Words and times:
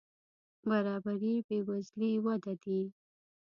برابري 0.69 1.33
بې 1.47 1.57
وزلي 1.67 2.11
وده 2.25 2.53
دي. 2.63 2.81